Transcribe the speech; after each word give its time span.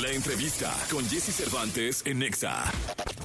La 0.00 0.10
entrevista 0.12 0.72
con 0.90 1.04
Jesse 1.04 1.34
Cervantes 1.34 2.02
en 2.06 2.20
Nexa. 2.20 2.64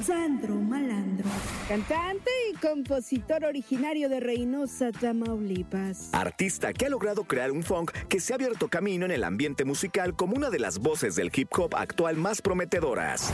Sandro 0.05 0.55
Malandro, 0.55 1.29
cantante 1.69 2.29
y 2.51 2.55
compositor 2.57 3.45
originario 3.45 4.09
de 4.09 4.19
Reynosa, 4.19 4.91
Tamaulipas. 4.91 6.09
Artista 6.11 6.73
que 6.73 6.87
ha 6.87 6.89
logrado 6.89 7.23
crear 7.23 7.51
un 7.51 7.63
funk 7.63 7.91
que 8.09 8.19
se 8.19 8.33
ha 8.33 8.35
abierto 8.35 8.67
camino 8.67 9.05
en 9.05 9.11
el 9.11 9.23
ambiente 9.23 9.63
musical 9.63 10.17
como 10.17 10.35
una 10.35 10.49
de 10.49 10.59
las 10.59 10.79
voces 10.79 11.15
del 11.15 11.31
hip 11.33 11.47
hop 11.57 11.75
actual 11.75 12.17
más 12.17 12.41
prometedoras. 12.41 13.31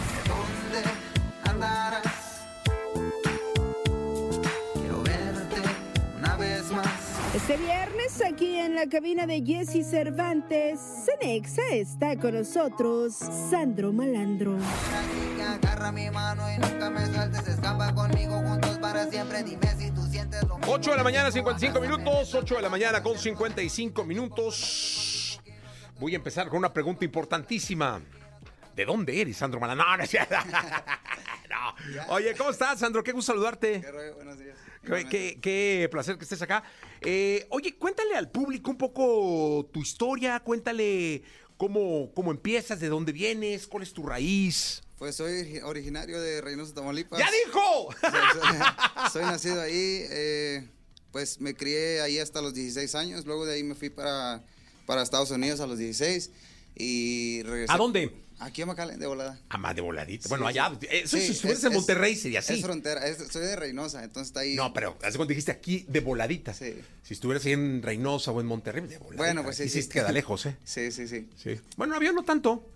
Este 7.51 7.65
viernes, 7.65 8.21
aquí 8.25 8.55
en 8.55 8.75
la 8.75 8.87
cabina 8.87 9.27
de 9.27 9.43
Jesse 9.45 9.85
Cervantes, 9.85 10.79
Cenexa 11.05 11.61
está 11.73 12.15
con 12.15 12.33
nosotros, 12.35 13.13
Sandro 13.13 13.91
Malandro. 13.91 14.53
Niña 14.53 15.55
agarra 15.55 15.91
mi 15.91 16.09
mano 16.09 16.43
y 16.49 16.57
nunca 16.59 16.89
me 16.89 17.05
sueltes. 17.07 17.45
Escapa 17.49 17.93
conmigo 17.93 18.39
juntos 18.39 18.77
para 18.77 19.05
siempre. 19.09 19.43
Dime 19.43 19.67
si 19.77 19.91
tú 19.91 20.01
sientes 20.03 20.47
lo 20.47 20.59
mismo. 20.59 20.73
8 20.73 20.91
de 20.91 20.95
la 20.95 21.03
mañana, 21.03 21.29
55 21.29 21.81
minutos. 21.81 22.33
8 22.35 22.55
de 22.55 22.61
la 22.61 22.69
mañana 22.69 23.03
con 23.03 23.17
55 23.17 24.05
minutos. 24.05 25.41
Voy 25.99 26.13
a 26.13 26.15
empezar 26.15 26.47
con 26.47 26.59
una 26.59 26.71
pregunta 26.71 27.03
importantísima. 27.03 28.01
¿De 28.73 28.85
dónde 28.85 29.19
eres, 29.19 29.35
Sandro 29.35 29.59
Malandro? 29.59 30.07
No. 31.51 32.13
Oye, 32.13 32.33
¿cómo 32.35 32.49
estás, 32.49 32.79
Sandro? 32.79 33.03
Qué 33.03 33.11
gusto 33.11 33.31
saludarte. 33.33 33.81
Qué 33.81 33.91
rollo, 33.91 34.15
Buenos 34.15 34.39
días. 34.39 34.57
Qué, 34.85 35.05
qué- 35.09 35.37
qué 35.41 35.87
placer 35.91 36.17
que 36.17 36.23
estés 36.23 36.41
acá. 36.41 36.63
Eh, 37.01 37.45
oye, 37.49 37.75
cuéntale 37.77 38.15
al 38.15 38.31
público 38.31 38.71
un 38.71 38.77
poco 38.77 39.69
tu 39.71 39.81
historia, 39.81 40.39
cuéntale 40.39 41.21
cómo, 41.57 42.11
cómo 42.15 42.31
empiezas, 42.31 42.79
de 42.79 42.87
dónde 42.89 43.11
vienes, 43.11 43.67
cuál 43.67 43.83
es 43.83 43.93
tu 43.93 44.03
raíz. 44.05 44.81
Pues 44.97 45.15
soy 45.15 45.31
origi- 45.33 45.63
originario 45.63 46.19
de 46.21 46.41
Reynosa, 46.41 46.73
Tamaulipas. 46.73 47.19
¡Ya 47.19 47.27
dijo! 47.45 47.89
Soy 49.11 49.23
nacido 49.23 49.61
ahí. 49.61 50.05
eh, 50.09 50.67
pues 51.11 51.41
me 51.41 51.53
crié 51.55 52.01
ahí 52.01 52.19
hasta 52.19 52.41
los 52.41 52.53
16 52.53 52.95
años. 52.95 53.25
Luego 53.25 53.45
de 53.45 53.55
ahí 53.55 53.63
me 53.63 53.75
fui 53.75 53.89
para, 53.89 54.43
para 54.85 55.01
Estados 55.01 55.29
Unidos 55.31 55.59
a 55.59 55.67
los 55.67 55.77
16. 55.77 56.31
Y 56.75 57.43
regresé. 57.43 57.73
¿A 57.73 57.77
dónde? 57.77 58.11
Aquí 58.43 58.63
a 58.63 58.65
McAllen, 58.65 58.99
de 58.99 59.05
volada. 59.05 59.39
Ah, 59.49 59.57
más 59.57 59.75
de 59.75 59.81
voladita. 59.81 60.23
Sí, 60.23 60.29
bueno, 60.29 60.47
allá. 60.47 60.71
Eso 60.89 61.15
Sí, 61.17 61.25
si 61.27 61.31
estuvieras 61.33 61.59
es- 61.63 61.69
en 61.69 61.73
Monterrey 61.73 62.15
sería 62.15 62.39
así. 62.39 62.55
Es 62.55 62.61
frontera. 62.61 63.05
es- 63.07 63.27
soy 63.31 63.43
de 63.43 63.55
Reynosa, 63.55 64.03
entonces 64.03 64.29
está 64.29 64.39
ahí. 64.39 64.55
No, 64.55 64.73
pero 64.73 64.97
hace 65.03 65.15
cuando 65.17 65.29
dijiste 65.29 65.51
aquí 65.51 65.85
de 65.87 65.99
voladita. 65.99 66.53
Sí. 66.53 66.75
Si 67.03 67.13
estuvieras 67.13 67.45
ahí 67.45 67.51
en 67.53 67.83
Reynosa 67.83 68.31
o 68.31 68.41
en 68.41 68.47
Monterrey, 68.47 68.81
de 68.87 68.97
voladita. 68.97 69.23
Bueno, 69.23 69.43
pues 69.43 69.57
sí, 69.57 69.63
Aquí 69.63 69.71
sí 69.71 69.83
sí. 69.83 69.89
queda 69.89 70.11
lejos, 70.11 70.45
¿eh? 70.47 70.57
Sí, 70.65 70.91
sí, 70.91 71.07
sí. 71.07 71.29
Sí. 71.37 71.59
Bueno, 71.77 71.95
avión 71.95 72.15
no 72.15 72.23
tanto. 72.23 72.67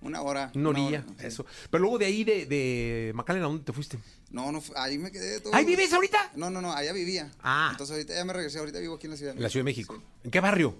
Una 0.00 0.22
hora. 0.22 0.50
Una 0.54 0.70
una 0.70 0.80
orilla, 0.82 1.04
sí. 1.20 1.26
eso. 1.26 1.44
Pero 1.70 1.82
luego 1.82 1.98
de 1.98 2.06
ahí, 2.06 2.24
de, 2.24 2.46
de 2.46 3.14
¿a 3.14 3.32
dónde 3.34 3.64
te 3.64 3.72
fuiste? 3.74 3.98
No, 4.30 4.50
no, 4.50 4.62
ahí 4.76 4.96
me 4.96 5.12
quedé 5.12 5.40
todo. 5.40 5.54
¿Ahí 5.54 5.64
vives 5.66 5.92
ahorita? 5.92 6.32
No, 6.36 6.48
no, 6.48 6.62
no, 6.62 6.72
allá 6.72 6.92
vivía. 6.94 7.30
Ah. 7.42 7.68
Entonces 7.72 7.92
ahorita 7.92 8.14
ya 8.14 8.24
me 8.24 8.32
regresé. 8.32 8.58
Ahorita 8.58 8.78
vivo 8.78 8.94
aquí 8.94 9.06
en 9.06 9.10
la 9.12 9.16
ciudad. 9.18 9.36
En 9.36 9.42
la 9.42 9.48
Ciudad 9.50 9.60
de 9.64 9.70
México. 9.70 10.02
¿En 10.24 10.30
qué 10.30 10.40
barrio? 10.40 10.74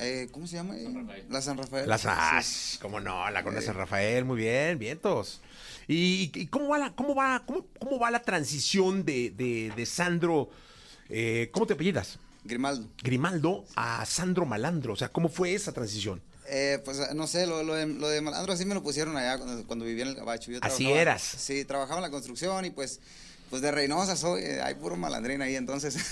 Eh, 0.00 0.28
¿Cómo 0.30 0.46
se 0.46 0.56
llama? 0.56 0.74
ahí? 0.74 1.24
La 1.28 1.42
San 1.42 1.56
Rafael. 1.58 1.88
Las 1.88 2.02
Sí. 2.02 2.08
As, 2.10 2.78
cómo 2.80 3.00
no, 3.00 3.28
la 3.30 3.42
conoce 3.42 3.72
Rafael, 3.72 4.24
muy 4.24 4.36
bien, 4.38 4.78
vientos. 4.78 5.40
¿Y, 5.86 6.30
y 6.34 6.46
cómo 6.46 6.68
va 6.68 6.78
la, 6.78 6.92
cómo 6.94 7.14
va, 7.14 7.42
cómo, 7.46 7.66
cómo 7.78 7.98
va 7.98 8.10
la 8.10 8.22
transición 8.22 9.04
de, 9.04 9.30
de, 9.30 9.72
de 9.74 9.86
Sandro? 9.86 10.50
eh, 11.08 11.48
¿Cómo 11.52 11.66
te 11.66 11.72
apellidas? 11.74 12.18
Grimaldo. 12.44 12.88
Grimaldo 13.02 13.64
a 13.74 14.04
Sandro 14.06 14.46
Malandro. 14.46 14.92
O 14.92 14.96
sea, 14.96 15.08
¿cómo 15.08 15.28
fue 15.28 15.54
esa 15.54 15.72
transición? 15.72 16.20
Eh, 16.46 16.80
pues 16.84 16.98
no 17.14 17.26
sé, 17.26 17.46
lo, 17.46 17.62
lo 17.62 17.74
de, 17.74 17.86
lo 17.86 18.08
de 18.08 18.22
malandro 18.22 18.54
así 18.54 18.64
me 18.64 18.74
lo 18.74 18.82
pusieron 18.82 19.16
allá 19.18 19.36
cuando, 19.36 19.66
cuando 19.66 19.84
vivía 19.84 20.04
en 20.04 20.10
el 20.10 20.14
gabacho. 20.14 20.50
Yo 20.50 20.58
Así 20.62 20.90
eras. 20.90 21.22
Sí, 21.22 21.64
trabajaba 21.66 21.98
en 21.98 22.02
la 22.04 22.10
construcción 22.10 22.64
y 22.64 22.70
pues, 22.70 23.00
pues 23.50 23.62
de 23.62 23.70
Reynosa 23.70 24.16
soy, 24.16 24.42
eh, 24.42 24.60
hay 24.62 24.74
puro 24.74 24.96
malandrín 24.96 25.42
ahí, 25.42 25.56
entonces. 25.56 25.96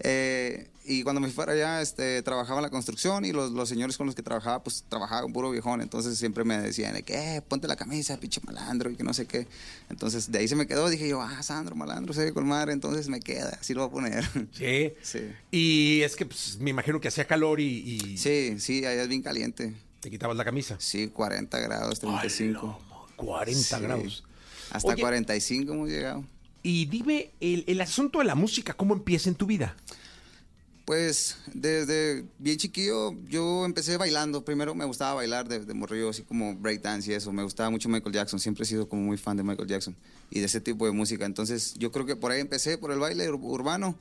Eh, 0.00 0.68
y 0.84 1.02
cuando 1.02 1.20
me 1.20 1.26
fui 1.28 1.34
para 1.36 1.52
allá, 1.52 1.82
este, 1.82 2.22
trabajaba 2.22 2.60
en 2.60 2.62
la 2.64 2.70
construcción 2.70 3.24
y 3.24 3.32
los, 3.32 3.50
los 3.50 3.68
señores 3.68 3.96
con 3.96 4.06
los 4.06 4.14
que 4.14 4.22
trabajaba, 4.22 4.62
pues 4.62 4.84
trabajaba 4.88 5.22
con 5.22 5.32
puro 5.32 5.50
viejón, 5.50 5.80
entonces 5.80 6.16
siempre 6.16 6.44
me 6.44 6.58
decían, 6.58 6.94
de 6.94 7.02
que, 7.02 7.36
"Eh, 7.36 7.42
ponte 7.42 7.66
la 7.66 7.74
camisa, 7.76 8.16
pinche 8.18 8.40
malandro, 8.44 8.90
y 8.90 8.94
que 8.96 9.02
no 9.02 9.12
sé 9.12 9.26
qué. 9.26 9.46
Entonces 9.90 10.30
de 10.30 10.38
ahí 10.38 10.46
se 10.48 10.54
me 10.54 10.66
quedó, 10.66 10.88
dije 10.88 11.08
yo, 11.08 11.20
ah, 11.22 11.42
Sandro, 11.42 11.74
malandro, 11.74 12.14
se 12.14 12.24
ve 12.24 12.32
con 12.32 12.46
madre, 12.46 12.72
entonces 12.72 13.08
me 13.08 13.18
queda, 13.20 13.58
así 13.60 13.74
lo 13.74 13.88
voy 13.88 13.88
a 13.88 14.10
poner. 14.12 14.24
Sí. 14.52 14.92
Sí. 15.02 15.32
Y 15.50 16.02
es 16.02 16.14
que 16.14 16.26
pues, 16.26 16.58
me 16.60 16.70
imagino 16.70 17.00
que 17.00 17.08
hacía 17.08 17.26
calor 17.26 17.58
y, 17.60 17.64
y 18.02 18.16
Sí, 18.18 18.56
sí, 18.60 18.84
allá 18.86 19.02
es 19.02 19.08
bien 19.08 19.22
caliente. 19.22 19.74
te 20.00 20.10
quitabas 20.10 20.36
la 20.36 20.44
camisa. 20.44 20.76
Sí, 20.78 21.08
40 21.08 21.58
grados, 21.58 21.98
35. 21.98 22.78
Ay, 22.80 22.86
no, 22.88 23.06
40 23.16 23.76
Sí. 23.78 23.82
grados. 23.82 24.24
Hasta 24.70 24.92
Oye, 24.92 25.00
45 25.02 25.72
hemos 25.72 25.88
llegado. 25.88 26.24
Y 26.68 26.86
dime, 26.86 27.30
el, 27.40 27.62
el 27.68 27.80
asunto 27.80 28.18
de 28.18 28.24
la 28.24 28.34
música, 28.34 28.72
¿cómo 28.74 28.92
empieza 28.94 29.28
en 29.28 29.36
tu 29.36 29.46
vida? 29.46 29.76
Pues 30.84 31.36
desde 31.54 32.24
bien 32.40 32.56
chiquillo 32.58 33.14
yo 33.28 33.64
empecé 33.64 33.96
bailando. 33.96 34.44
Primero 34.44 34.74
me 34.74 34.84
gustaba 34.84 35.14
bailar 35.14 35.46
de, 35.48 35.60
de 35.60 35.74
morrillo, 35.74 36.08
así 36.08 36.22
como 36.22 36.56
breakdance 36.56 37.08
y 37.08 37.14
eso. 37.14 37.32
Me 37.32 37.44
gustaba 37.44 37.70
mucho 37.70 37.88
Michael 37.88 38.12
Jackson. 38.12 38.40
Siempre 38.40 38.64
he 38.64 38.66
sido 38.66 38.88
como 38.88 39.02
muy 39.02 39.16
fan 39.16 39.36
de 39.36 39.44
Michael 39.44 39.68
Jackson 39.68 39.94
y 40.28 40.40
de 40.40 40.46
ese 40.46 40.60
tipo 40.60 40.86
de 40.86 40.90
música. 40.90 41.24
Entonces 41.24 41.74
yo 41.78 41.92
creo 41.92 42.04
que 42.04 42.16
por 42.16 42.32
ahí 42.32 42.40
empecé, 42.40 42.78
por 42.78 42.90
el 42.90 42.98
baile 42.98 43.30
ur- 43.30 43.38
urbano. 43.40 43.96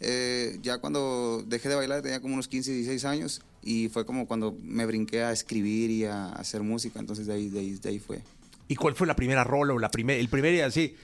Eh, 0.00 0.58
ya 0.62 0.76
cuando 0.76 1.42
dejé 1.46 1.70
de 1.70 1.74
bailar 1.76 2.02
tenía 2.02 2.20
como 2.20 2.34
unos 2.34 2.48
15, 2.48 2.70
16 2.72 3.04
años 3.06 3.40
y 3.62 3.88
fue 3.88 4.04
como 4.04 4.26
cuando 4.26 4.54
me 4.62 4.84
brinqué 4.84 5.22
a 5.22 5.32
escribir 5.32 5.90
y 5.90 6.04
a 6.04 6.32
hacer 6.32 6.62
música. 6.62 7.00
Entonces 7.00 7.26
de 7.26 7.32
ahí, 7.32 7.48
de 7.48 7.60
ahí, 7.60 7.70
de 7.76 7.88
ahí 7.88 7.98
fue. 7.98 8.20
¿Y 8.68 8.76
cuál 8.76 8.94
fue 8.94 9.06
la 9.06 9.16
primera 9.16 9.42
rola 9.42 9.72
o 9.72 9.78
la 9.78 9.90
primer, 9.90 10.18
el 10.20 10.28
primer 10.28 10.62
así 10.64 10.94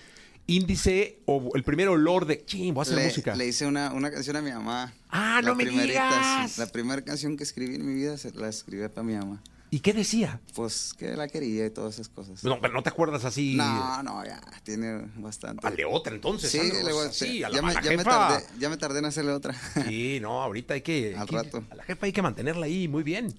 índice 0.46 1.18
o 1.26 1.50
el 1.54 1.64
primer 1.64 1.88
olor 1.88 2.24
de 2.26 2.44
ching, 2.44 2.72
voy 2.74 2.82
a 2.82 2.82
hacer 2.82 2.96
le, 2.96 3.04
música? 3.04 3.34
le 3.34 3.46
hice 3.46 3.66
una, 3.66 3.92
una 3.92 4.10
canción 4.10 4.36
a 4.36 4.42
mi 4.42 4.50
mamá. 4.52 4.92
Ah, 5.10 5.40
no 5.42 5.54
me 5.54 5.64
digas. 5.64 6.58
La 6.58 6.66
primera 6.66 7.02
canción 7.02 7.36
que 7.36 7.44
escribí 7.44 7.74
en 7.76 7.86
mi 7.86 7.94
vida 7.94 8.16
se 8.18 8.32
la 8.32 8.48
escribí 8.48 8.86
para 8.88 9.02
mi 9.02 9.14
mamá. 9.14 9.42
¿Y 9.68 9.80
qué 9.80 9.92
decía? 9.92 10.40
Pues 10.54 10.94
que 10.96 11.16
la 11.16 11.26
quería 11.26 11.66
y 11.66 11.70
todas 11.70 11.94
esas 11.94 12.08
cosas. 12.08 12.44
No, 12.44 12.60
pero 12.60 12.72
no 12.72 12.84
te 12.84 12.88
acuerdas 12.88 13.24
así. 13.24 13.54
No, 13.56 14.02
no, 14.04 14.24
ya, 14.24 14.40
tiene 14.62 15.06
bastante. 15.16 15.66
Hazle 15.66 15.84
otra 15.84 16.14
entonces. 16.14 16.50
Sí, 16.50 16.58
le 16.60 16.92
voy 16.92 17.08
a 17.08 17.12
sí, 17.12 17.42
a 17.42 17.48
la, 17.48 17.56
ya, 17.56 17.62
me, 17.62 17.70
a 17.72 17.74
la 17.74 17.82
ya 17.82 17.90
me 17.90 17.96
jefa. 17.98 18.10
tardé, 18.10 18.46
ya 18.60 18.68
me 18.70 18.76
tardé 18.76 18.98
en 19.00 19.04
hacerle 19.06 19.32
otra. 19.32 19.54
Sí, 19.88 20.18
no, 20.22 20.40
ahorita 20.40 20.74
hay 20.74 20.82
que. 20.82 21.14
Al 21.16 21.22
hay 21.22 21.26
que- 21.26 21.36
rato. 21.36 21.64
A 21.68 21.74
la 21.74 21.82
jefa 21.82 22.06
hay 22.06 22.12
que 22.12 22.22
mantenerla 22.22 22.66
ahí, 22.66 22.86
muy 22.86 23.02
bien. 23.02 23.34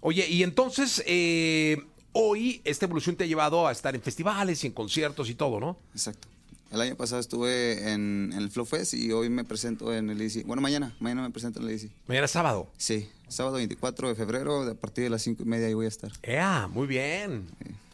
Oye, 0.00 0.26
y 0.28 0.42
entonces, 0.42 1.00
eh, 1.06 1.80
hoy 2.12 2.60
esta 2.64 2.86
evolución 2.86 3.16
te 3.16 3.24
ha 3.24 3.26
llevado 3.26 3.66
a 3.66 3.72
estar 3.72 3.94
en 3.94 4.02
festivales 4.02 4.62
y 4.64 4.68
en 4.68 4.72
conciertos 4.72 5.28
y 5.30 5.34
todo, 5.34 5.60
¿no? 5.60 5.76
Exacto. 5.94 6.28
El 6.70 6.80
año 6.80 6.96
pasado 6.96 7.20
estuve 7.20 7.92
en, 7.92 8.30
en 8.32 8.38
el 8.38 8.50
Flow 8.50 8.64
Fest 8.64 8.94
y 8.94 9.12
hoy 9.12 9.28
me 9.28 9.44
presento 9.44 9.92
en 9.92 10.08
el 10.08 10.22
ICI. 10.22 10.44
Bueno, 10.44 10.62
mañana, 10.62 10.94
mañana 11.00 11.22
me 11.22 11.30
presento 11.30 11.60
en 11.60 11.68
el 11.68 11.74
ICI. 11.74 11.90
Mañana 12.08 12.24
es 12.24 12.30
sábado. 12.30 12.66
Sí, 12.78 13.08
sábado 13.28 13.56
24 13.56 14.08
de 14.08 14.14
febrero, 14.14 14.62
a 14.62 14.74
partir 14.74 15.04
de 15.04 15.10
las 15.10 15.20
5 15.22 15.42
y 15.42 15.46
media 15.46 15.66
ahí 15.66 15.74
voy 15.74 15.84
a 15.84 15.88
estar. 15.88 16.10
¡Ea! 16.22 16.68
Muy 16.72 16.86
bien. 16.86 17.46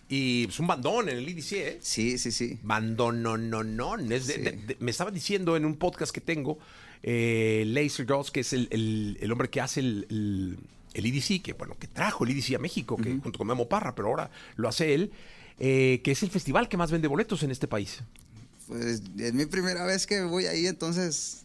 Y 0.08 0.46
es 0.48 0.58
un 0.60 0.68
bandón 0.68 1.08
en 1.08 1.18
el 1.18 1.28
IDC, 1.28 1.52
¿eh? 1.54 1.78
Sí, 1.82 2.18
sí, 2.18 2.30
sí. 2.30 2.58
Bandón, 2.62 3.20
no, 3.20 3.36
no, 3.36 3.64
no. 3.64 3.96
Es 3.96 4.26
de- 4.28 4.34
Sí. 4.34 4.40
de- 4.42 4.52
de- 4.52 4.76
me 4.78 4.92
estaba 4.92 5.10
diciendo 5.10 5.56
en 5.56 5.64
un 5.64 5.74
podcast 5.76 6.12
que 6.12 6.20
tengo, 6.20 6.58
eh, 7.02 7.64
Laser 7.66 8.06
Girls, 8.06 8.30
que 8.30 8.40
es 8.40 8.52
el, 8.52 8.68
el- 8.70 9.18
el 9.20 9.32
hombre 9.32 9.48
que 9.50 9.60
hace 9.60 9.80
el, 9.80 10.06
el, 10.10 10.58
el 10.94 11.06
EDC, 11.06 11.42
que 11.42 11.52
bueno, 11.52 11.76
que 11.78 11.86
trajo 11.86 12.24
el 12.24 12.30
EDC 12.30 12.54
a 12.56 12.58
México, 12.58 12.96
que 12.96 13.10
junto 13.22 13.38
con 13.38 13.46
Memo 13.46 13.68
Parra, 13.68 13.94
pero 13.94 14.08
ahora 14.08 14.30
lo 14.56 14.68
hace 14.68 14.94
él, 14.94 15.12
eh, 15.58 16.00
que 16.04 16.10
es 16.12 16.22
el 16.22 16.30
festival 16.30 16.68
que 16.68 16.76
más 16.76 16.90
vende 16.90 17.08
boletos 17.08 17.42
en 17.42 17.50
este 17.50 17.66
país. 17.68 18.00
Pues 18.66 19.02
es 19.18 19.32
mi 19.34 19.46
primera 19.46 19.84
vez 19.84 20.06
que 20.06 20.22
voy 20.22 20.46
ahí, 20.46 20.66
entonces 20.66 21.44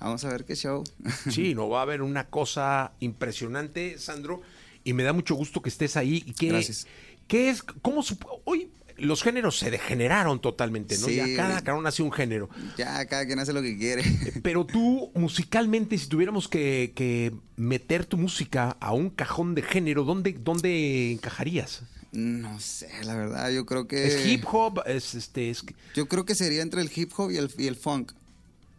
vamos 0.00 0.24
a 0.24 0.28
ver 0.30 0.44
qué 0.44 0.56
show. 0.56 0.82
Sí, 1.30 1.54
no 1.54 1.68
va 1.68 1.80
a 1.80 1.82
haber 1.82 2.02
una 2.02 2.26
cosa 2.28 2.92
impresionante, 3.00 3.98
Sandro, 3.98 4.40
y 4.82 4.92
me 4.94 5.02
da 5.02 5.12
mucho 5.12 5.34
gusto 5.34 5.60
que 5.62 5.68
estés 5.68 5.96
ahí. 5.96 6.24
y 6.26 6.32
que, 6.32 6.48
Gracias. 6.48 6.86
¿Qué 7.28 7.50
es? 7.50 7.62
¿Cómo 7.62 8.02
hoy 8.44 8.68
los 9.00 9.22
géneros 9.22 9.58
se 9.58 9.70
degeneraron 9.70 10.40
totalmente, 10.40 10.96
¿no? 10.98 11.06
Sí. 11.06 11.16
Ya 11.16 11.26
cada 11.36 11.60
cabrón 11.62 11.86
hace 11.86 12.02
un 12.02 12.12
género. 12.12 12.48
ya, 12.78 13.04
cada 13.06 13.26
quien 13.26 13.38
hace 13.38 13.52
lo 13.52 13.62
que 13.62 13.76
quiere. 13.76 14.02
Pero 14.42 14.64
tú, 14.66 15.10
musicalmente, 15.14 15.98
si 15.98 16.06
tuviéramos 16.08 16.48
que, 16.48 16.92
que 16.94 17.32
meter 17.56 18.06
tu 18.06 18.16
música 18.16 18.76
a 18.80 18.92
un 18.92 19.10
cajón 19.10 19.54
de 19.54 19.62
género, 19.62 20.04
¿dónde, 20.04 20.32
dónde 20.38 21.12
encajarías? 21.12 21.82
No 22.12 22.58
sé, 22.58 22.88
la 23.04 23.14
verdad, 23.14 23.50
yo 23.50 23.64
creo 23.66 23.86
que... 23.86 24.06
¿Es 24.06 24.26
hip 24.26 24.44
hop? 24.50 24.80
¿Es 24.86 25.14
este? 25.14 25.50
Es... 25.50 25.64
Yo 25.94 26.08
creo 26.08 26.24
que 26.24 26.34
sería 26.34 26.60
entre 26.62 26.80
el 26.82 26.90
hip 26.94 27.12
hop 27.16 27.30
y 27.30 27.36
el, 27.36 27.50
y 27.56 27.66
el 27.68 27.76
funk. 27.76 28.12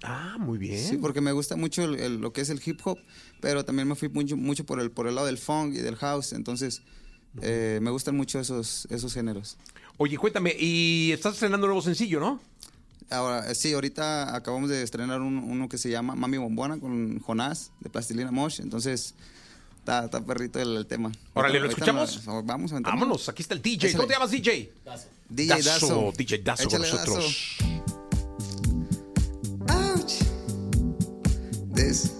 Ah, 0.04 0.36
muy 0.40 0.58
bien. 0.58 0.80
Sí, 0.84 0.98
porque 0.98 1.22
me 1.22 1.32
gusta 1.32 1.56
mucho 1.56 1.84
el- 1.84 2.00
el- 2.00 2.18
lo 2.18 2.34
que 2.34 2.42
es 2.42 2.50
el 2.50 2.60
hip 2.66 2.80
hop, 2.84 2.98
pero 3.40 3.64
también 3.64 3.88
me 3.88 3.96
fui 3.96 4.10
mucho, 4.10 4.36
mucho 4.36 4.66
por, 4.66 4.80
el, 4.82 4.92
por 4.92 5.08
el 5.08 5.16
lado 5.16 5.28
del 5.28 5.38
funk 5.38 5.76
y 5.76 5.78
del 5.78 5.96
house, 5.96 6.34
entonces 6.34 6.82
eh, 7.42 7.80
me 7.82 7.92
gustan 7.92 8.18
mucho 8.18 8.40
esos, 8.40 8.88
esos 8.90 9.14
géneros. 9.14 9.58
Oye, 10.03 10.18
cuéntame, 10.18 10.56
y 10.59 11.12
estás 11.12 11.36
estrenando 11.36 11.68
un 11.68 11.69
nuevo 11.74 11.81
sencillo, 11.83 12.19
¿no? 12.19 12.39
Ahora, 13.12 13.51
eh, 13.51 13.53
sí, 13.53 13.71
ahorita 13.71 14.36
acabamos 14.36 14.68
de 14.68 14.81
estrenar 14.81 15.21
un- 15.21 15.38
uno 15.38 15.69
que 15.69 15.77
se 15.77 15.92
llama 15.92 16.15
Mami 16.15 16.38
Bombona 16.39 16.80
con 16.80 17.19
Jonás 17.19 17.69
de 17.81 17.89
Plastilina 17.92 18.31
Mosh, 18.31 18.62
entonces 18.62 19.13
Está, 19.77 20.06
está 20.06 20.21
perrito 20.24 20.59
el, 20.59 20.75
el 20.77 20.86
tema. 20.88 21.12
Órale, 21.36 21.59
¿lo 21.59 21.68
escuchamos? 21.68 22.25
nos- 22.25 22.45
Vamos, 22.45 22.71
aventamos. 22.71 23.00
Vámonos, 23.00 23.30
aquí 23.30 23.44
está 23.44 23.53
el 23.56 23.62
DJ. 23.62 23.89
Échale. 23.89 23.94
¿Cómo 23.98 24.07
te 24.07 24.13
llamas, 24.13 24.31
DJ? 24.31 24.71
DJ 25.30 25.62
Dazo. 25.63 26.13
DJ 26.18 26.38
Dazo 26.44 26.68
con 26.69 26.81
nosotros. 26.81 27.57
Ouch. 29.69 30.13
This. 31.75 32.12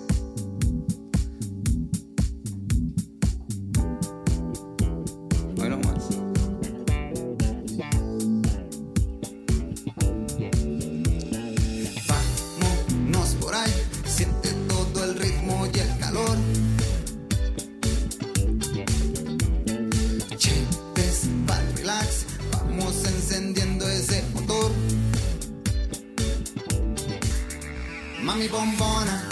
Mami 28.24 28.48
bombona, 28.48 29.28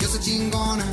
yo 0.00 0.08
soy 0.08 0.20
chingona. 0.20 0.84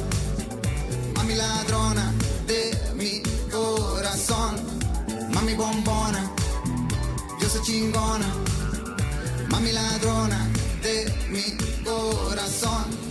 Mami 1.16 1.36
ladrona 1.36 2.14
de 2.46 2.62
mi 2.96 3.22
corazón. 3.52 4.56
Mami 5.34 5.54
bombona, 5.56 6.32
yo 7.42 7.50
soy 7.50 7.62
chingona. 7.64 8.28
Mami 9.50 9.72
ladrona 9.72 10.48
de 10.84 11.12
mi 11.30 11.44
corazón. 11.84 13.03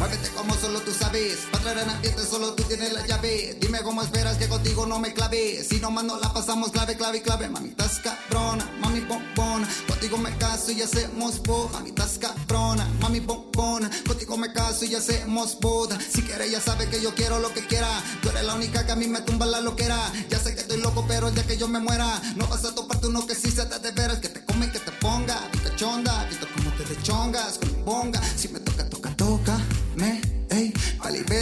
Muévete 0.00 0.30
como 0.30 0.54
solo 0.54 0.80
tú 0.80 0.92
sabes. 0.94 1.40
Pa' 1.52 1.58
traer 1.58 1.76
en 1.80 1.90
ambiente 1.90 2.24
solo 2.24 2.54
tú 2.54 2.62
tienes 2.62 2.90
la 2.94 3.06
llave. 3.06 3.58
Dime 3.60 3.80
cómo 3.82 4.00
esperas 4.00 4.38
que 4.38 4.48
contigo 4.48 4.86
no 4.86 4.98
me 4.98 5.12
clave. 5.12 5.62
Si 5.62 5.78
no 5.78 5.90
no 5.90 6.18
la 6.18 6.32
pasamos 6.32 6.70
clave, 6.70 6.96
clave, 6.96 7.20
clave. 7.20 7.50
Mami, 7.50 7.68
estás 7.68 7.98
cabrona, 7.98 8.64
mami 8.80 9.00
bombona. 9.00 9.68
Contigo 9.86 10.16
me 10.16 10.34
caso 10.38 10.72
y 10.72 10.80
hacemos 10.80 11.42
boda. 11.42 11.72
Mami, 11.72 11.90
estás 11.90 12.18
cabrona, 12.18 12.88
mami 12.98 13.20
bombona. 13.20 13.90
Contigo 14.06 14.38
me 14.38 14.50
caso 14.54 14.86
y 14.86 14.94
hacemos 14.94 15.60
boda. 15.60 15.98
Si 16.00 16.22
quieres 16.22 16.50
ya 16.50 16.62
sabes 16.62 16.88
que 16.88 17.02
yo 17.02 17.14
quiero 17.14 17.38
lo 17.38 17.52
que 17.52 17.66
quiera. 17.66 18.02
Tú 18.22 18.30
eres 18.30 18.44
la 18.44 18.54
única 18.54 18.86
que 18.86 18.92
a 18.92 18.96
mí 18.96 19.06
me 19.06 19.20
tumba 19.20 19.44
la 19.44 19.60
loquera. 19.60 20.10
Ya 20.30 20.38
sé 20.38 20.54
que 20.54 20.62
estoy 20.62 20.80
loco, 20.80 21.04
pero 21.06 21.28
el 21.28 21.34
día 21.34 21.46
que 21.46 21.58
yo 21.58 21.68
me 21.68 21.78
muera, 21.78 22.22
no 22.36 22.46
vas 22.46 22.64
a 22.64 22.74
toparte 22.74 23.06
uno 23.08 23.26
que 23.26 23.34
sí 23.34 23.50
se 23.50 23.66
te 23.66 23.78
de 23.78 23.90
veras. 23.90 24.18
Que 24.20 24.30
te 24.30 24.42
come 24.46 24.72
que 24.72 24.78
te 24.78 24.92
ponga. 24.92 25.46
Picachonda, 25.52 26.24
visto 26.24 26.46
como 26.56 26.70
te 26.72 26.84
dechongas 26.84 27.58
con 27.58 27.76
mi 27.76 27.82
bonga. 27.82 28.22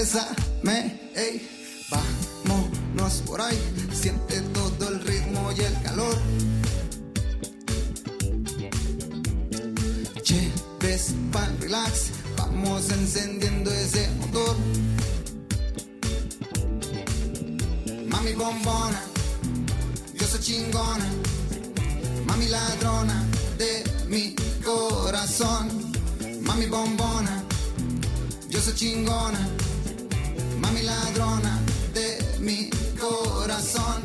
Bésame, 0.09 1.01
ey. 1.15 1.49
Vámonos 1.91 3.23
por 3.27 3.41
ahí, 3.41 3.59
siente 3.93 4.41
todo 4.55 4.89
el 4.89 5.01
ritmo 5.01 5.51
y 5.57 5.61
el 5.61 5.83
calor. 5.83 6.17
Che, 10.23 10.51
ves, 10.81 11.15
pan, 11.33 11.57
relax, 11.61 12.11
vamos 12.37 12.91
encendiendo 12.91 13.71
ese 13.71 14.09
motor. 14.21 14.57
Mami 18.09 18.33
bombona, 18.33 19.03
yo 20.15 20.27
soy 20.27 20.41
chingona. 20.41 21.07
Mami 22.27 22.49
ladrona 22.49 23.25
de 23.59 23.85
mi 24.09 24.35
corazón. 24.65 25.93
Mami 26.43 26.67
bombona, 26.67 27.45
yo 28.49 28.61
soy 28.61 28.75
chingona. 28.75 29.68
Ladrona 30.89 31.55
de 31.93 32.09
mi 32.41 32.71
corazón. 32.99 34.03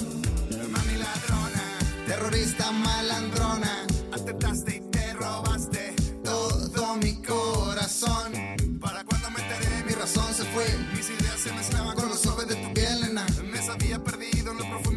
Mami 0.73 0.95
ladrona, 0.97 1.65
terrorista 2.05 2.71
malandrona. 2.71 3.85
Atentaste 4.11 4.75
y 4.75 4.79
te 4.91 5.13
robaste 5.13 5.95
todo 6.23 6.95
mi 6.97 7.13
corazón. 7.21 8.33
Para 8.81 9.03
cuando 9.05 9.29
me 9.31 9.39
enteré, 9.41 9.83
mi 9.87 9.93
razón 9.93 10.33
se 10.33 10.43
fue. 10.53 10.65
Mis 10.95 11.09
ideas 11.09 11.39
se 11.41 11.51
mezclaban 11.53 11.95
con 11.95 12.09
los 12.09 12.19
sobres 12.19 12.47
de 12.49 12.55
tu 12.55 12.73
piel, 12.73 13.01
nena. 13.01 13.25
Me 13.51 13.61
sabía 13.65 13.97
perdido 14.03 14.51
en 14.51 14.57
lo 14.59 14.69
profundo 14.69 14.92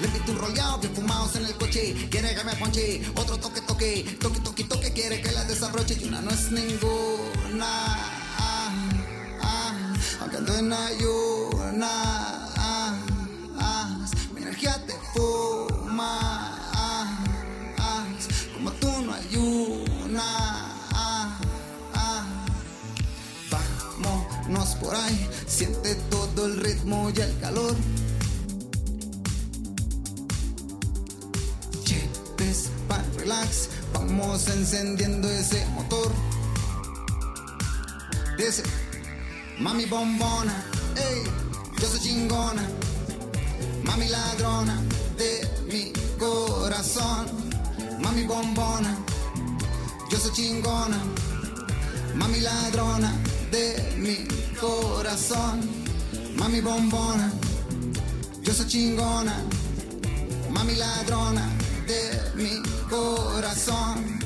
Le 0.00 0.06
invito 0.06 0.32
un 0.32 0.38
roleado, 0.38 0.78
bien 0.78 0.94
fumados 0.94 1.36
en 1.36 1.46
el 1.46 1.54
coche. 1.54 2.08
Quiere 2.10 2.34
que 2.34 2.44
me 2.44 2.54
ponche, 2.56 3.02
otro 3.16 3.36
toque, 3.38 3.60
toque. 3.62 4.16
Toque, 4.20 4.40
toque, 4.40 4.64
toque, 4.64 4.92
quiere 4.92 5.20
que 5.20 5.32
la 5.32 5.44
desabroche. 5.44 5.96
Y 6.00 6.04
una 6.04 6.20
no 6.20 6.30
es 6.30 6.50
ninguna. 6.50 7.66
Ah, 8.38 8.72
ah, 9.42 9.94
aunque 10.20 10.36
en 10.36 10.72
ayuna. 10.72 11.90
Ah, 12.56 14.06
mi 14.34 14.42
energía 14.42 14.80
te 14.86 14.94
fuma. 15.12 16.38
Como 18.54 18.72
tú 18.72 18.90
no 19.02 19.14
hay 19.14 19.36
una. 19.36 20.68
Vámonos 23.50 24.74
por 24.76 24.94
ahí, 24.94 25.28
siente 25.46 25.94
todo 26.10 26.46
el 26.46 26.56
ritmo 26.56 27.10
y 27.14 27.20
el 27.20 27.38
calor. 27.40 27.74
Vamos 33.92 34.48
encendiendo 34.48 35.28
ese 35.28 35.66
motor. 35.74 36.10
Dice, 38.38 38.62
mami 39.58 39.84
bombona, 39.84 40.64
ey, 40.96 41.24
yo 41.78 41.88
soy 41.88 42.00
chingona. 42.00 42.62
Mami 43.84 44.08
ladrona 44.08 44.80
de 45.18 45.46
mi 45.70 45.92
corazón. 46.18 47.26
Mami 48.00 48.24
bombona, 48.24 48.96
yo 50.10 50.18
soy 50.18 50.32
chingona. 50.32 50.98
Mami 52.14 52.40
ladrona 52.40 53.12
de 53.50 53.94
mi 53.98 54.26
corazón. 54.58 55.68
Mami 56.36 56.60
bombona, 56.62 57.30
yo 58.42 58.54
soy 58.54 58.66
chingona. 58.66 59.34
Mami 60.50 60.74
ladrona 60.76 61.67
mi 62.38 62.62
corazón. 62.88 64.18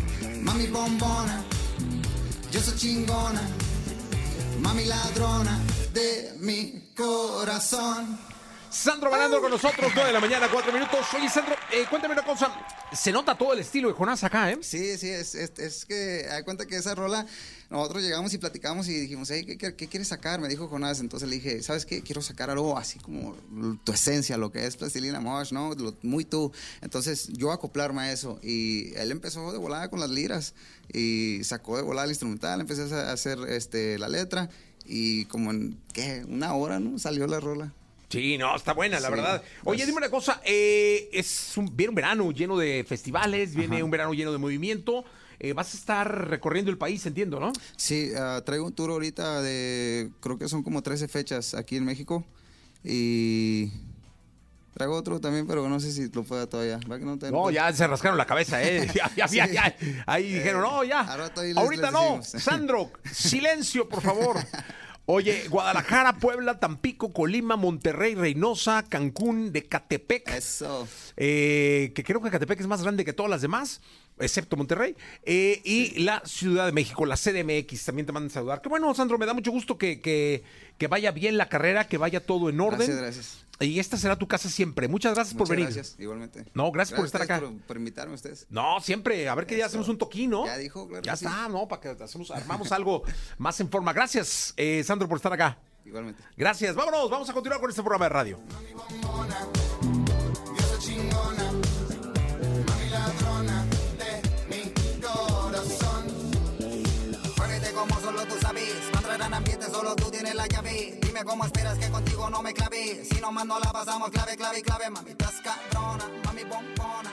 Mami 0.42 0.66
bombona, 0.66 1.42
yo 2.52 2.60
soy 2.60 2.76
chingona. 2.76 3.42
Mami 4.60 4.84
ladrona 4.84 5.58
de 5.94 6.34
mi 6.40 6.92
corazón. 6.94 8.18
Sandro 8.72 9.10
Balandro 9.10 9.42
con 9.42 9.50
nosotros, 9.50 9.92
9 9.94 10.06
de 10.06 10.12
la 10.14 10.20
mañana, 10.20 10.48
4 10.50 10.72
minutos. 10.72 11.00
Oye, 11.14 11.28
Sandro, 11.28 11.54
eh, 11.70 11.84
cuéntame 11.90 12.14
una 12.14 12.24
cosa. 12.24 12.50
Se 12.92 13.12
nota 13.12 13.36
todo 13.36 13.52
el 13.52 13.58
estilo 13.58 13.88
de 13.88 13.94
Jonás 13.94 14.24
acá, 14.24 14.50
¿eh? 14.50 14.58
Sí, 14.62 14.96
sí, 14.96 15.10
es, 15.10 15.84
que 15.86 16.26
hay 16.30 16.42
cuenta 16.42 16.64
que 16.66 16.76
esa 16.76 16.94
rola, 16.94 17.26
nosotros 17.68 18.02
llegamos 18.02 18.32
y 18.32 18.38
platicamos 18.38 18.88
y 18.88 18.94
dijimos, 18.94 19.30
hey, 19.30 19.44
¿qué, 19.44 19.58
qué, 19.58 19.74
qué 19.76 19.88
quieres 19.88 20.08
sacar? 20.08 20.40
Me 20.40 20.48
dijo 20.48 20.68
Jonás, 20.68 21.00
entonces 21.00 21.28
le 21.28 21.36
dije, 21.36 21.62
¿sabes 21.62 21.84
qué? 21.84 22.00
Quiero 22.02 22.22
sacar 22.22 22.48
algo 22.48 22.78
así 22.78 22.98
como 22.98 23.36
tu 23.84 23.92
esencia, 23.92 24.38
lo 24.38 24.50
que 24.50 24.66
es 24.66 24.76
Plastilina 24.76 25.20
Mosh, 25.20 25.52
¿no? 25.52 25.74
Lo- 25.74 25.94
muy 26.02 26.24
tú. 26.24 26.50
Entonces 26.80 27.28
yo 27.28 27.52
acoplarme 27.52 28.00
a 28.00 28.12
eso 28.12 28.38
y 28.42 28.94
él 28.94 29.10
empezó 29.10 29.52
de 29.52 29.58
volada 29.58 29.90
con 29.90 30.00
las 30.00 30.08
liras 30.10 30.54
y 30.94 31.44
sacó 31.44 31.76
de 31.76 31.82
volada 31.82 32.06
el 32.06 32.10
instrumental, 32.12 32.60
empecé 32.62 32.82
a 32.94 33.12
hacer 33.12 33.38
este, 33.48 33.98
la 33.98 34.08
letra 34.08 34.48
y 34.86 35.26
como 35.26 35.50
en, 35.50 35.78
¿qué? 35.92 36.24
Una 36.26 36.54
hora, 36.54 36.80
¿no? 36.80 36.98
Salió 36.98 37.26
la 37.26 37.38
rola. 37.38 37.72
Sí, 38.12 38.36
no, 38.38 38.54
está 38.54 38.72
buena, 38.74 39.00
la 39.00 39.08
Sí, 39.08 39.14
verdad. 39.14 39.42
Oye, 39.64 39.78
pues- 39.78 39.86
dime 39.86 39.98
una 39.98 40.10
cosa. 40.10 40.40
eh, 40.44 41.08
es 41.12 41.56
un, 41.56 41.74
viene 41.76 41.88
un 41.90 41.94
verano 41.94 42.30
lleno 42.30 42.56
de 42.58 42.84
festivales, 42.86 43.54
viene 43.54 43.76
Ajá. 43.76 43.84
un 43.84 43.90
verano 43.90 44.12
lleno 44.14 44.32
de 44.32 44.38
movimiento. 44.38 45.04
eh, 45.44 45.54
vas 45.54 45.74
a 45.74 45.76
estar 45.76 46.28
recorriendo 46.28 46.70
el 46.70 46.78
país, 46.78 47.04
entiendo, 47.04 47.40
¿no? 47.40 47.52
Sí, 47.76 48.12
ah, 48.16 48.40
traigo 48.46 48.64
un 48.64 48.72
tour 48.74 48.90
ahorita 48.90 49.42
de, 49.42 50.10
creo 50.20 50.38
que 50.38 50.46
son 50.48 50.62
como 50.62 50.82
13 50.82 51.08
fechas 51.08 51.54
aquí 51.54 51.76
en 51.76 51.84
México. 51.84 52.24
Y 52.84 53.72
traigo 54.74 54.94
otro 54.96 55.20
también, 55.20 55.46
pero 55.48 55.68
no 55.68 55.80
sé 55.80 55.90
si 55.90 56.08
lo 56.10 56.22
pueda 56.22 56.46
todavía. 56.46 56.78
¿Va 56.90 56.96
que 56.98 57.04
no, 57.04 57.50
ya 57.50 57.72
se 57.72 57.86
rascaron 57.88 58.16
la 58.18 58.26
cabeza, 58.26 58.62
¿eh? 58.62 58.86
Ya, 58.94 59.10
ya, 59.16 59.26
ya, 59.26 59.46
ya. 59.48 59.76
Ahí 60.06 60.32
dijeron, 60.34 60.62
no, 60.62 60.84
ya. 60.84 61.00
Ahorita 61.00 61.42
les 61.90 61.92
no. 61.92 62.22
Sandro, 62.22 62.92
silencio, 63.12 63.88
por 63.88 64.00
favor. 64.02 64.36
Oye, 65.04 65.48
Guadalajara, 65.48 66.14
Puebla, 66.18 66.60
Tampico, 66.60 67.12
Colima, 67.12 67.56
Monterrey, 67.56 68.14
Reynosa, 68.14 68.84
Cancún, 68.88 69.52
de 69.52 69.64
Catepec. 69.64 70.30
Eso. 70.30 70.86
eh, 71.16 71.92
que 71.94 72.04
creo 72.04 72.22
que 72.22 72.30
Catepec 72.30 72.60
es 72.60 72.66
más 72.68 72.82
grande 72.82 73.04
que 73.04 73.12
todas 73.12 73.28
las 73.30 73.42
demás, 73.42 73.80
excepto 74.18 74.56
Monterrey, 74.56 74.96
eh, 75.24 75.60
y 75.64 76.00
la 76.02 76.22
Ciudad 76.24 76.66
de 76.66 76.72
México, 76.72 77.04
la 77.06 77.16
CDMX, 77.16 77.84
también 77.84 78.06
te 78.06 78.12
mandan 78.12 78.30
a 78.30 78.34
saludar. 78.34 78.62
Que 78.62 78.68
bueno, 78.68 78.92
Sandro, 78.94 79.18
me 79.18 79.26
da 79.26 79.34
mucho 79.34 79.50
gusto 79.50 79.76
que, 79.78 80.00
que- 80.00 80.44
que 80.78 80.86
vaya 80.88 81.10
bien 81.12 81.36
la 81.36 81.48
carrera, 81.48 81.86
que 81.86 81.96
vaya 81.98 82.24
todo 82.24 82.48
en 82.48 82.60
orden. 82.60 82.78
Gracias, 82.78 82.96
gracias. 82.98 83.38
Y 83.60 83.78
esta 83.78 83.96
será 83.96 84.16
tu 84.16 84.26
casa 84.26 84.48
siempre. 84.48 84.88
Muchas 84.88 85.14
gracias 85.14 85.34
por 85.34 85.42
Muchas 85.46 85.50
venir. 85.56 85.64
gracias, 85.72 85.96
igualmente. 86.00 86.44
No, 86.54 86.72
gracias 86.72 86.96
por 86.96 87.06
estar 87.06 87.22
acá. 87.22 87.38
Por, 87.38 87.56
por 87.60 87.76
invitarme 87.76 88.12
a 88.12 88.14
ustedes. 88.16 88.46
No, 88.50 88.80
siempre. 88.80 89.28
A 89.28 89.34
ver 89.36 89.46
qué 89.46 89.54
día 89.54 89.66
hacemos 89.66 89.88
un 89.88 89.98
toquino. 89.98 90.44
Ya 90.46 90.56
dijo, 90.56 90.88
claro 90.88 91.04
Ya 91.04 91.12
que 91.12 91.18
sí. 91.18 91.24
está, 91.26 91.48
¿no? 91.48 91.68
Para 91.68 91.80
que 91.96 92.02
hacemos, 92.02 92.32
armamos 92.32 92.72
algo 92.72 93.04
más 93.38 93.60
en 93.60 93.68
forma. 93.70 93.92
Gracias, 93.92 94.54
eh, 94.56 94.82
Sandro, 94.84 95.06
por 95.08 95.16
estar 95.18 95.32
acá. 95.32 95.58
Igualmente. 95.84 96.20
Gracias. 96.36 96.74
Vámonos, 96.74 97.08
vamos 97.08 97.28
a 97.30 97.32
continuar 97.32 97.60
con 97.60 97.70
este 97.70 97.82
programa 97.82 98.06
de 98.06 98.08
radio. 98.08 99.61
¿Cómo 111.32 111.46
esperas 111.46 111.78
que 111.78 111.88
contigo 111.88 112.28
no 112.28 112.42
me 112.42 112.52
clave? 112.52 113.06
Si 113.10 113.18
no 113.18 113.32
más 113.32 113.46
no 113.46 113.58
la 113.58 113.72
pasamos 113.72 114.10
clave, 114.10 114.36
clave, 114.36 114.60
clave. 114.60 114.90
Mami, 114.90 115.12
estás 115.12 115.40
cabrona, 115.40 116.06
mami, 116.26 116.42
bombona. 116.44 117.11